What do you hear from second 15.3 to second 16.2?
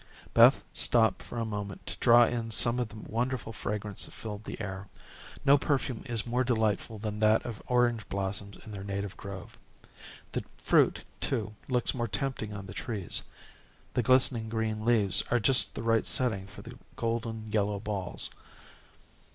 just the right